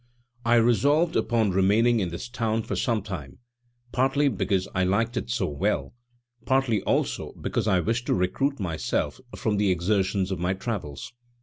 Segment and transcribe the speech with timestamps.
[0.45, 3.37] I resolved upon remaining in this town for some time,
[3.91, 5.93] partly because I liked it so well,
[6.43, 11.13] partly also because I wished to recruit myself from the exertions of my travels.